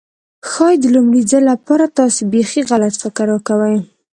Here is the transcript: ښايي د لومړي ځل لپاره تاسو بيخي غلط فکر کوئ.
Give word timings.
ښايي 0.49 0.77
د 0.81 0.85
لومړي 0.95 1.21
ځل 1.31 1.43
لپاره 1.51 1.85
تاسو 1.97 2.21
بيخي 2.31 2.61
غلط 2.71 2.93
فکر 3.03 3.27
کوئ. 3.47 3.75